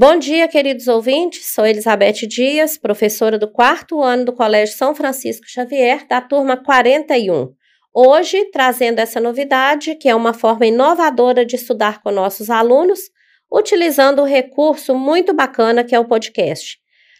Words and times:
Bom 0.00 0.16
dia, 0.16 0.46
queridos 0.46 0.86
ouvintes. 0.86 1.52
Sou 1.52 1.66
Elizabeth 1.66 2.24
Dias, 2.28 2.78
professora 2.78 3.36
do 3.36 3.50
quarto 3.50 4.00
ano 4.00 4.26
do 4.26 4.32
Colégio 4.32 4.76
São 4.76 4.94
Francisco 4.94 5.44
Xavier, 5.48 6.06
da 6.06 6.20
turma 6.20 6.56
41. 6.56 7.52
Hoje, 7.92 8.44
trazendo 8.52 9.00
essa 9.00 9.20
novidade, 9.20 9.96
que 9.96 10.08
é 10.08 10.14
uma 10.14 10.32
forma 10.32 10.66
inovadora 10.66 11.44
de 11.44 11.56
estudar 11.56 12.00
com 12.00 12.12
nossos 12.12 12.48
alunos, 12.48 13.00
utilizando 13.52 14.22
um 14.22 14.24
recurso 14.24 14.94
muito 14.94 15.34
bacana 15.34 15.82
que 15.82 15.96
é 15.96 15.98
o 15.98 16.06
podcast. 16.06 16.78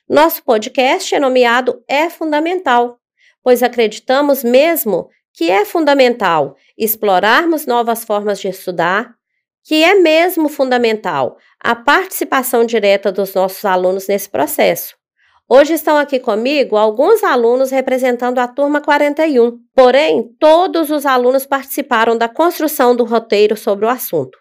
Nosso 0.08 0.44
podcast 0.44 1.12
é 1.12 1.18
nomeado 1.18 1.82
É 1.88 2.08
Fundamental, 2.08 3.00
pois 3.42 3.60
acreditamos 3.60 4.44
mesmo 4.44 5.08
que 5.34 5.50
é 5.50 5.64
fundamental 5.64 6.54
explorarmos 6.78 7.66
novas 7.66 8.04
formas 8.04 8.38
de 8.38 8.46
estudar, 8.46 9.17
que 9.68 9.84
é 9.84 9.96
mesmo 9.96 10.48
fundamental 10.48 11.36
a 11.60 11.76
participação 11.76 12.64
direta 12.64 13.12
dos 13.12 13.34
nossos 13.34 13.66
alunos 13.66 14.08
nesse 14.08 14.26
processo. 14.26 14.96
Hoje 15.46 15.74
estão 15.74 15.98
aqui 15.98 16.18
comigo 16.18 16.74
alguns 16.74 17.22
alunos 17.22 17.70
representando 17.70 18.38
a 18.38 18.48
turma 18.48 18.80
41, 18.80 19.58
porém, 19.74 20.34
todos 20.40 20.90
os 20.90 21.04
alunos 21.04 21.44
participaram 21.44 22.16
da 22.16 22.30
construção 22.30 22.96
do 22.96 23.04
roteiro 23.04 23.58
sobre 23.58 23.84
o 23.84 23.90
assunto. 23.90 24.38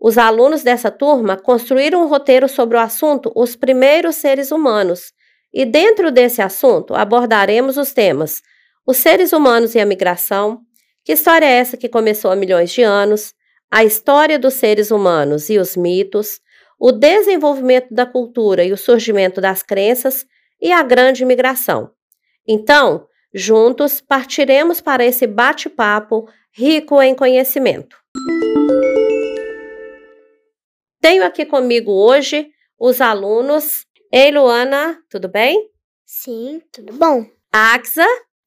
Os 0.00 0.16
alunos 0.16 0.62
dessa 0.62 0.92
turma 0.92 1.36
construíram 1.36 2.04
um 2.04 2.06
roteiro 2.06 2.48
sobre 2.48 2.76
o 2.76 2.80
assunto 2.80 3.32
Os 3.34 3.56
Primeiros 3.56 4.14
Seres 4.14 4.52
Humanos, 4.52 5.12
e 5.52 5.64
dentro 5.64 6.12
desse 6.12 6.40
assunto 6.40 6.94
abordaremos 6.94 7.76
os 7.76 7.92
temas 7.92 8.42
Os 8.86 8.98
seres 8.98 9.32
humanos 9.32 9.74
e 9.74 9.80
a 9.80 9.86
migração, 9.86 10.60
que 11.04 11.14
história 11.14 11.46
é 11.46 11.54
essa 11.54 11.76
que 11.76 11.88
começou 11.88 12.30
há 12.30 12.36
milhões 12.36 12.70
de 12.70 12.84
anos, 12.84 13.34
a 13.70 13.84
história 13.84 14.38
dos 14.38 14.54
seres 14.54 14.90
humanos 14.90 15.50
e 15.50 15.58
os 15.58 15.76
mitos, 15.76 16.40
o 16.78 16.92
desenvolvimento 16.92 17.92
da 17.92 18.06
cultura 18.06 18.64
e 18.64 18.72
o 18.72 18.76
surgimento 18.76 19.40
das 19.40 19.62
crenças 19.62 20.26
e 20.60 20.72
a 20.72 20.82
grande 20.82 21.24
migração. 21.24 21.90
Então, 22.46 23.06
juntos 23.34 24.00
partiremos 24.00 24.80
para 24.80 25.04
esse 25.04 25.26
bate-papo 25.26 26.28
rico 26.52 27.00
em 27.02 27.14
conhecimento. 27.14 27.96
Tenho 31.00 31.24
aqui 31.24 31.44
comigo 31.44 31.92
hoje 31.92 32.48
os 32.78 33.00
alunos. 33.00 33.86
Ei, 34.12 34.30
Luana, 34.30 34.98
tudo 35.10 35.28
bem? 35.28 35.68
Sim, 36.06 36.62
tudo 36.72 36.92
bom. 36.94 37.26
Axa. 37.52 38.06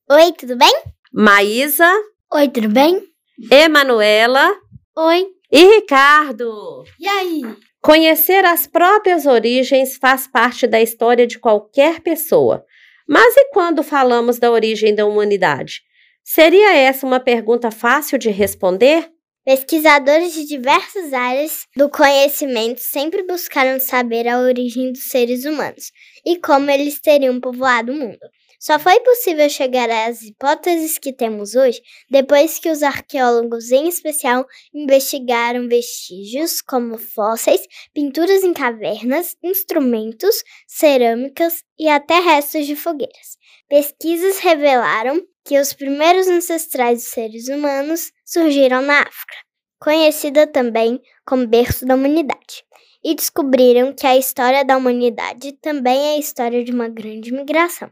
Oi, 0.10 0.32
tudo 0.34 0.58
bem? 0.58 0.74
Maísa. 1.14 1.90
Oi, 2.34 2.48
tudo 2.50 2.70
bem? 2.70 3.08
Emanuela. 3.52 4.52
Oi. 4.98 5.26
E 5.50 5.64
Ricardo. 5.64 6.84
E 7.00 7.08
aí? 7.08 7.42
Conhecer 7.82 8.44
as 8.44 8.68
próprias 8.68 9.26
origens 9.26 9.96
faz 9.96 10.28
parte 10.28 10.68
da 10.68 10.82
história 10.82 11.26
de 11.26 11.40
qualquer 11.40 12.02
pessoa. 12.02 12.66
Mas 13.08 13.36
e 13.38 13.50
quando 13.54 13.84
falamos 13.84 14.38
da 14.38 14.52
origem 14.52 14.94
da 14.94 15.06
humanidade? 15.06 15.82
Seria 16.22 16.76
essa 16.76 17.08
uma 17.08 17.22
pergunta 17.22 17.72
fácil 17.72 18.18
de 18.18 18.30
responder? 18.30 19.10
Pesquisadores 19.46 20.34
de 20.34 20.46
diversas 20.46 21.14
áreas 21.14 21.66
do 21.76 21.90
conhecimento 21.90 22.82
sempre 22.82 23.24
buscaram 23.24 23.80
saber 23.80 24.28
a 24.28 24.40
origem 24.40 24.92
dos 24.92 25.06
seres 25.06 25.46
humanos 25.46 25.92
e 26.26 26.36
como 26.36 26.70
eles 26.70 27.00
teriam 27.00 27.40
povoado 27.40 27.94
o 27.94 27.96
mundo. 27.96 28.20
Só 28.62 28.78
foi 28.78 29.00
possível 29.00 29.50
chegar 29.50 29.90
às 29.90 30.22
hipóteses 30.22 31.00
que 31.00 31.12
temos 31.12 31.56
hoje 31.56 31.82
depois 32.12 32.60
que 32.60 32.70
os 32.70 32.84
arqueólogos, 32.84 33.72
em 33.72 33.88
especial, 33.88 34.46
investigaram 34.72 35.68
vestígios 35.68 36.62
como 36.62 36.96
fósseis, 36.96 37.62
pinturas 37.92 38.44
em 38.44 38.54
cavernas, 38.54 39.36
instrumentos, 39.44 40.44
cerâmicas 40.68 41.64
e 41.80 41.90
até 41.90 42.20
restos 42.20 42.68
de 42.68 42.76
fogueiras. 42.76 43.36
Pesquisas 43.68 44.38
revelaram 44.38 45.20
que 45.44 45.60
os 45.60 45.74
primeiros 45.74 46.28
ancestrais 46.28 47.00
dos 47.00 47.08
seres 47.08 47.48
humanos 47.48 48.12
surgiram 48.24 48.84
na 48.84 49.00
África, 49.00 49.38
conhecida 49.80 50.46
também 50.46 51.02
como 51.26 51.48
berço 51.48 51.84
da 51.84 51.96
humanidade 51.96 52.64
e 53.04 53.16
descobriram 53.16 53.94
que 53.94 54.06
a 54.06 54.18
história 54.18 54.64
da 54.64 54.78
humanidade 54.78 55.54
também 55.54 56.00
é 56.00 56.16
a 56.16 56.20
história 56.20 56.64
de 56.64 56.72
uma 56.72 56.88
grande 56.88 57.32
migração. 57.32 57.90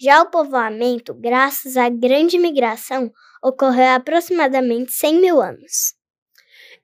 Já 0.00 0.22
o 0.22 0.30
povoamento, 0.30 1.14
graças 1.14 1.76
à 1.76 1.88
grande 1.88 2.38
migração, 2.38 3.10
ocorreu 3.42 3.86
há 3.86 3.94
aproximadamente 3.96 4.92
100 4.92 5.20
mil 5.20 5.40
anos. 5.40 5.94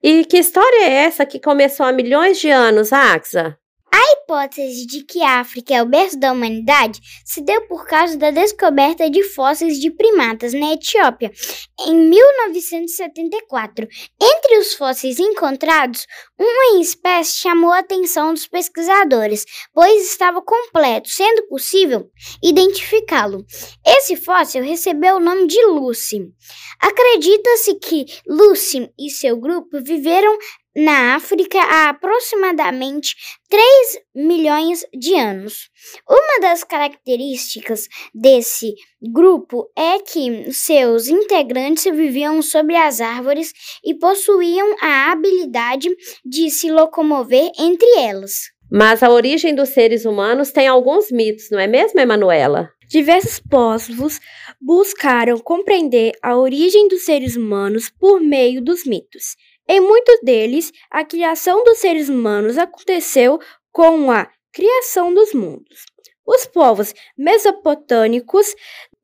E 0.03 0.25
que 0.25 0.38
história 0.38 0.84
é 0.84 0.93
essa 1.05 1.27
que 1.27 1.41
começou 1.41 1.84
há 1.87 1.93
milhões 1.93 2.38
de 2.38 2.50
anos, 2.50 2.93
Axa? 2.93 3.59
A 3.93 4.12
hipótese 4.12 4.87
de 4.87 5.03
que 5.03 5.22
a 5.22 5.41
África 5.41 5.75
é 5.75 5.82
o 5.82 5.87
berço 5.87 6.19
da 6.19 6.32
humanidade 6.32 7.00
se 7.25 7.41
deu 7.41 7.66
por 7.66 7.87
causa 7.87 8.16
da 8.16 8.31
descoberta 8.31 9.09
de 9.10 9.22
fósseis 9.22 9.81
de 9.81 9.91
primatas 9.91 10.53
na 10.53 10.75
Etiópia 10.75 11.32
em 11.81 11.94
1974. 11.94 13.88
Entre 14.21 14.59
os 14.59 14.75
fósseis 14.75 15.19
encontrados, 15.19 16.06
uma 16.38 16.81
espécie 16.81 17.38
chamou 17.38 17.72
a 17.72 17.78
atenção 17.78 18.34
dos 18.34 18.47
pesquisadores, 18.47 19.44
pois 19.72 20.10
estava 20.10 20.43
completo, 20.43 21.09
sendo 21.09 21.49
possível 21.49 22.10
identificá-lo. 22.43 23.44
Esse 23.84 24.16
fóssil 24.16 24.62
recebeu 24.62 25.16
o 25.16 25.20
nome 25.20 25.47
de 25.47 25.65
Lucy. 25.66 26.32
Acredita-se 26.81 27.75
que 27.76 28.06
Lucy 28.26 28.91
e 28.99 29.10
seu 29.10 29.37
grupo 29.37 29.81
viveram 29.82 30.37
na 30.77 31.17
África 31.17 31.59
há 31.59 31.89
aproximadamente 31.91 33.15
3 33.49 34.01
milhões 34.15 34.84
de 34.95 35.15
anos. 35.15 35.69
Uma 36.09 36.41
das 36.41 36.62
características 36.62 37.89
desse 38.15 38.75
grupo 39.01 39.69
é 39.77 39.99
que 39.99 40.53
seus 40.53 41.09
integrantes 41.09 41.84
viviam 41.84 42.41
sobre 42.43 42.77
as 42.77 43.01
árvores 43.01 43.53
e 43.84 43.95
possuíam 43.95 44.77
a 44.81 45.11
habilidade 45.11 45.89
de 46.25 46.51
se 46.51 46.71
locomover 46.71 47.50
entre 47.59 47.89
elas. 47.99 48.33
Mas 48.71 49.03
a 49.03 49.11
origem 49.11 49.55
dos 49.55 49.71
seres 49.71 50.05
humanos 50.05 50.53
tem 50.53 50.69
alguns 50.69 51.11
mitos, 51.11 51.50
não 51.50 51.59
é 51.59 51.67
mesmo, 51.67 51.99
Emanuela? 51.99 52.71
Diversos 52.89 53.41
povos 53.41 54.19
buscaram 54.61 55.39
compreender 55.39 56.12
a 56.23 56.37
origem 56.37 56.89
dos 56.89 57.05
seres 57.05 57.37
humanos 57.37 57.91
por 57.91 58.21
meio 58.21 58.62
dos 58.62 58.85
mitos. 58.85 59.37
Em 59.69 59.81
muitos 59.81 60.19
deles, 60.23 60.73
a 60.91 61.05
criação 61.05 61.62
dos 61.62 61.79
seres 61.79 62.09
humanos 62.09 62.56
aconteceu 62.56 63.39
com 63.71 64.11
a 64.11 64.29
criação 64.53 65.12
dos 65.12 65.34
mundos. 65.34 65.84
Os 66.27 66.47
povos 66.47 66.95
mesopotâmicos 67.17 68.55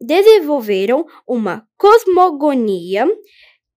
desenvolveram 0.01 1.07
uma 1.27 1.67
cosmogonia 1.77 3.07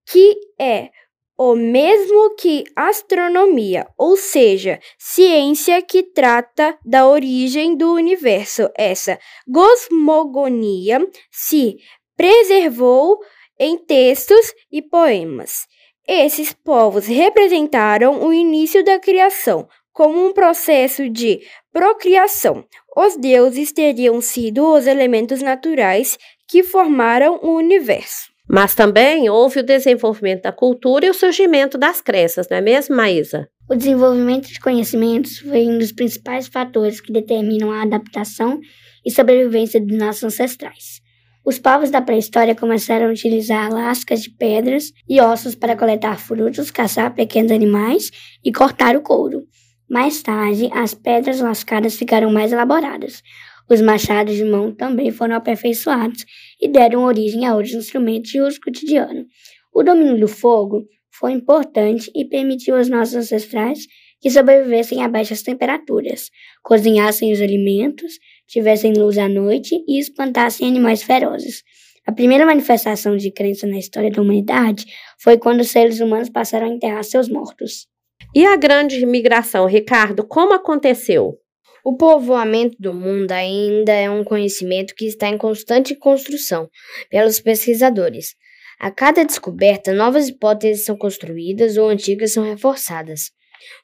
que 0.06 0.38
é 0.59 0.90
o 1.38 1.56
mesmo 1.56 2.36
que 2.36 2.64
astronomia, 2.75 3.88
ou 3.98 4.18
seja, 4.18 4.80
ciência 4.98 5.81
que 5.81 6.02
trata 6.02 6.78
da 6.84 7.08
origem 7.08 7.75
do 7.75 7.94
universo. 7.94 8.69
Essa 8.75 9.19
cosmogonia 9.54 11.08
se 11.31 11.78
preservou 12.16 13.19
em 13.59 13.78
textos 13.78 14.54
e 14.72 14.81
poemas. 14.81 15.68
Esses 16.07 16.53
povos 16.53 17.06
representaram 17.06 18.25
o 18.25 18.31
início 18.31 18.84
da 18.84 18.97
criação 18.97 19.68
como 19.91 20.25
um 20.25 20.31
processo 20.31 21.09
de 21.09 21.41
procriação. 21.73 22.63
Os 22.95 23.18
deuses 23.18 23.72
teriam 23.72 24.22
sido 24.22 24.73
os 24.73 24.88
elementos 24.88 25.41
naturais 25.41 26.18
que 26.47 26.63
formaram 26.63 27.40
o 27.41 27.56
universo. 27.56 28.31
Mas 28.47 28.73
também 28.73 29.29
houve 29.29 29.59
o 29.59 29.63
desenvolvimento 29.63 30.44
da 30.44 30.51
cultura 30.51 31.06
e 31.06 31.09
o 31.09 31.13
surgimento 31.13 31.78
das 31.78 32.00
crenças, 32.00 32.47
não 32.47 32.57
é 32.57 32.62
mesmo, 32.62 32.95
Maísa? 32.95 33.50
O 33.69 33.75
desenvolvimento 33.75 34.48
de 34.48 34.60
conhecimentos 34.62 35.39
foi 35.39 35.68
um 35.68 35.77
dos 35.77 35.92
principais 35.92 36.48
fatores 36.48 37.01
que 37.01 37.12
determinam 37.12 37.71
a 37.71 37.81
adaptação 37.81 38.60
e 39.06 39.12
sobrevivência 39.12 39.81
dos 39.81 39.98
nossos 39.98 40.24
ancestrais. 40.24 41.01
Os 41.48 41.58
povos 41.58 41.90
da 41.90 42.02
pré-história 42.02 42.54
começaram 42.54 43.08
a 43.08 43.10
utilizar 43.10 43.72
lascas 43.72 44.22
de 44.22 44.30
pedras 44.30 44.92
e 45.08 45.22
ossos 45.22 45.56
para 45.56 45.78
coletar 45.78 46.20
frutos, 46.20 46.70
caçar 46.70 47.16
pequenos 47.16 47.54
animais 47.54 48.12
e 48.44 48.52
cortar 48.52 48.98
o 48.98 49.02
couro. 49.02 49.48
Mais 49.90 50.22
tarde, 50.22 50.70
as 50.74 50.94
pedras 50.94 51.40
lascadas 51.40 51.96
ficaram 51.96 52.30
mais 52.30 52.52
elaboradas. 52.52 53.24
Os 53.70 53.80
machados 53.80 54.36
de 54.36 54.44
mão 54.44 54.76
também 54.76 55.10
foram 55.10 55.38
aperfeiçoados 55.38 56.26
e 56.60 56.68
deram 56.68 57.06
origem 57.06 57.46
a 57.46 57.56
outros 57.56 57.76
instrumentos 57.76 58.30
de 58.30 58.42
uso 58.42 58.60
cotidiano. 58.60 59.26
O 59.74 59.84
domínio 59.84 60.20
do 60.20 60.28
fogo 60.28 60.84
foi 61.10 61.32
importante 61.32 62.12
e 62.14 62.26
permitiu 62.26 62.76
aos 62.76 62.90
nossos 62.90 63.16
ancestrais 63.16 63.88
que 64.19 64.30
sobrevivessem 64.30 65.04
a 65.04 65.08
baixas 65.08 65.42
temperaturas, 65.42 66.30
cozinhassem 66.64 67.31
os 67.31 67.42
alimentos, 67.42 68.14
tivessem 68.48 68.94
luz 68.94 69.18
à 69.18 69.28
noite 69.28 69.84
e 69.88 70.00
espantassem 70.00 70.68
animais 70.68 71.04
ferozes. 71.04 71.64
A 72.06 72.12
primeira 72.12 72.46
manifestação 72.46 73.18
de 73.18 73.31
crença 73.31 73.68
na 73.68 73.78
história 73.78 74.10
da 74.10 74.22
humanidade 74.22 74.86
foi 75.19 75.38
quando 75.38 75.62
os 75.62 75.69
seres 75.69 76.00
humanos 76.00 76.30
passaram 76.30 76.68
a 76.68 76.69
enterrar 76.69 77.04
seus 77.04 77.28
mortos. 77.28 77.88
E 78.34 78.46
a 78.46 78.56
grande 78.56 79.06
migração, 79.06 79.66
Ricardo, 79.66 80.25
como 80.25 80.54
aconteceu? 80.54 81.38
O 81.84 81.96
povoamento 81.96 82.75
do 82.80 82.94
mundo 82.94 83.31
ainda 83.31 83.94
é 83.94 84.10
um 84.10 84.24
conhecimento 84.24 84.94
que 84.96 85.06
está 85.06 85.28
em 85.30 85.38
constante 85.38 85.96
construção 85.96 86.70
pelos 87.10 87.40
pesquisadores. 87.40 88.36
A 88.80 88.92
cada 88.92 89.24
descoberta, 89.24 89.94
novas 89.94 90.28
hipóteses 90.28 90.86
são 90.86 90.98
construídas 90.98 91.78
ou 91.78 91.90
antigas 91.90 92.34
são 92.34 92.44
reforçadas. 92.44 93.31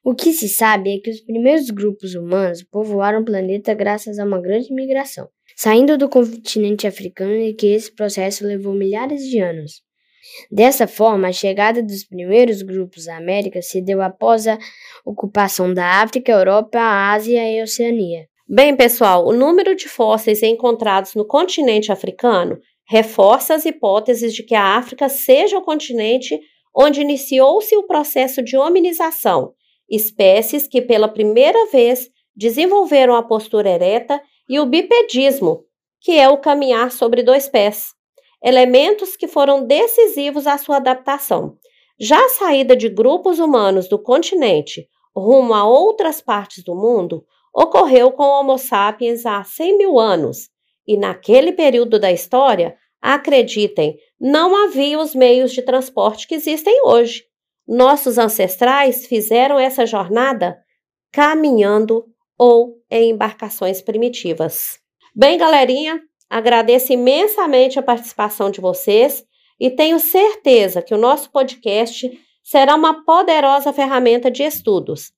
O 0.04 0.14
que 0.14 0.34
se 0.34 0.50
sabe 0.50 0.96
é 0.96 1.00
que 1.00 1.10
os 1.10 1.22
primeiros 1.22 1.70
grupos 1.70 2.16
humanos 2.16 2.64
povoaram 2.64 3.22
o 3.22 3.26
planeta 3.26 3.74
graças 3.74 4.20
a 4.20 4.26
uma 4.26 4.42
grande 4.42 4.74
migração, 4.74 5.28
saindo 5.56 5.98
do 5.98 6.10
continente 6.10 6.88
africano 6.88 7.36
e 7.36 7.54
que 7.54 7.68
esse 7.68 7.94
processo 7.94 8.46
levou 8.46 8.74
milhares 8.74 9.22
de 9.24 9.40
anos. 9.40 9.82
Dessa 10.52 10.88
forma, 10.88 11.28
a 11.28 11.34
chegada 11.34 11.84
dos 11.84 12.04
primeiros 12.04 12.62
grupos 12.62 13.08
à 13.08 13.18
América 13.18 13.62
se 13.62 13.82
deu 13.82 14.02
após 14.02 14.48
a 14.48 14.58
ocupação 15.06 15.74
da 15.74 16.02
África, 16.02 16.32
Europa, 16.32 16.80
Ásia 16.80 17.52
e 17.52 17.62
Oceania. 17.62 18.28
Bem, 18.48 18.76
pessoal, 18.76 19.26
o 19.26 19.34
número 19.34 19.76
de 19.76 19.88
fósseis 19.88 20.44
encontrados 20.44 21.16
no 21.16 21.26
continente 21.26 21.92
africano 21.92 22.58
reforça 22.88 23.54
as 23.54 23.66
hipóteses 23.66 24.34
de 24.34 24.44
que 24.44 24.56
a 24.56 24.78
África 24.78 25.08
seja 25.10 25.58
o 25.58 25.62
continente 25.62 26.40
onde 26.76 27.02
iniciou-se 27.02 27.76
o 27.76 27.84
processo 27.84 28.42
de 28.42 28.58
hominização, 28.58 29.54
espécies 29.90 30.68
que 30.68 30.82
pela 30.82 31.08
primeira 31.08 31.68
vez 31.68 32.10
desenvolveram 32.36 33.16
a 33.16 33.24
postura 33.24 33.70
ereta 33.70 34.22
e 34.50 34.60
o 34.60 34.66
bipedismo, 34.66 35.66
que 36.02 36.18
é 36.18 36.28
o 36.28 36.38
caminhar 36.38 36.92
sobre 36.92 37.24
dois 37.24 37.48
pés 37.48 37.94
elementos 38.44 39.16
que 39.16 39.28
foram 39.28 39.66
decisivos 39.66 40.46
à 40.46 40.58
sua 40.58 40.76
adaptação. 40.78 41.58
Já 41.98 42.20
a 42.26 42.30
saída 42.30 42.76
de 42.76 42.90
grupos 42.90 43.40
humanos 43.40 43.88
do 43.88 43.98
continente 43.98 44.86
rumo 45.16 45.54
a 45.54 45.64
outras 45.64 46.20
partes 46.20 46.64
do 46.64 46.76
mundo 46.76 47.24
ocorreu 47.56 48.12
com 48.12 48.24
Homo 48.24 48.58
sapiens 48.58 49.26
há 49.26 49.44
100 49.44 49.78
mil 49.78 50.00
anos, 50.00 50.50
e 50.86 50.98
naquele 50.98 51.54
período 51.54 52.00
da 52.00 52.12
história, 52.12 52.76
acreditem, 53.00 53.96
não 54.20 54.66
havia 54.66 55.00
os 55.00 55.14
meios 55.14 55.54
de 55.54 55.62
transporte 55.62 56.28
que 56.28 56.36
existem 56.36 56.82
hoje. 56.84 57.24
Nossos 57.68 58.18
ancestrais 58.18 59.06
fizeram 59.06 59.58
essa 59.60 59.86
jornada 59.86 60.58
caminhando 61.12 62.06
ou 62.38 62.78
em 62.90 63.12
embarcações 63.12 63.82
primitivas. 63.82 64.80
Bem, 65.16 65.38
galerinha, 65.38 66.02
Agradeço 66.34 66.92
imensamente 66.92 67.78
a 67.78 67.84
participação 67.84 68.50
de 68.50 68.60
vocês 68.60 69.24
e 69.60 69.70
tenho 69.70 70.00
certeza 70.00 70.82
que 70.82 70.92
o 70.92 70.98
nosso 70.98 71.32
podcast 71.32 72.10
será 72.44 72.74
uma 72.74 73.06
poderosa 73.06 73.72
ferramenta 73.72 74.32
de 74.32 74.42
estudos. 74.42 75.14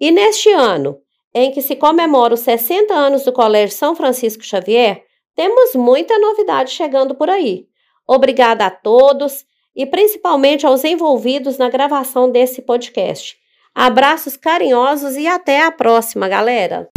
E 0.00 0.10
neste 0.10 0.50
ano, 0.50 0.98
em 1.34 1.52
que 1.52 1.60
se 1.60 1.76
comemora 1.76 2.32
os 2.32 2.40
60 2.40 2.94
anos 2.94 3.22
do 3.22 3.34
Colégio 3.34 3.76
São 3.76 3.94
Francisco 3.94 4.42
Xavier, 4.42 5.04
temos 5.36 5.74
muita 5.74 6.18
novidade 6.18 6.70
chegando 6.70 7.14
por 7.14 7.28
aí. 7.28 7.66
Obrigada 8.08 8.64
a 8.64 8.70
todos 8.70 9.44
e 9.74 9.86
principalmente 9.86 10.66
aos 10.66 10.84
envolvidos 10.84 11.58
na 11.58 11.68
gravação 11.68 12.30
desse 12.30 12.62
podcast. 12.62 13.36
Abraços 13.74 14.36
carinhosos 14.36 15.16
e 15.16 15.26
até 15.26 15.62
a 15.62 15.70
próxima, 15.70 16.28
galera! 16.28 16.88